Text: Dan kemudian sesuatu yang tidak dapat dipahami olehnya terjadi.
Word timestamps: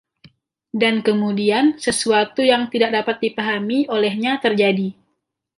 Dan 0.81 0.95
kemudian 1.07 1.65
sesuatu 1.85 2.41
yang 2.51 2.63
tidak 2.73 2.89
dapat 3.05 3.15
dipahami 3.23 3.79
olehnya 3.95 4.33
terjadi. 4.43 4.89